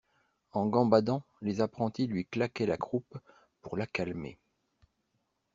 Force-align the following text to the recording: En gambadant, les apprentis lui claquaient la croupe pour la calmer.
En 0.53 0.65
gambadant, 0.65 1.21
les 1.43 1.61
apprentis 1.61 2.07
lui 2.07 2.25
claquaient 2.25 2.65
la 2.65 2.75
croupe 2.77 3.19
pour 3.61 3.77
la 3.77 3.85
calmer. 3.85 4.39